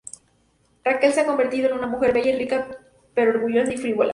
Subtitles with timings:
[0.83, 2.67] Raquel se ha convertido en una mujer bella y rica,
[3.13, 4.09] pero orgullosa y frívola.